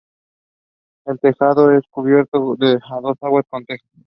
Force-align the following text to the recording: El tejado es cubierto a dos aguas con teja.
El 1.05 1.19
tejado 1.19 1.69
es 1.77 1.83
cubierto 1.91 2.57
a 2.59 3.01
dos 3.01 3.17
aguas 3.21 3.45
con 3.47 3.63
teja. 3.67 3.85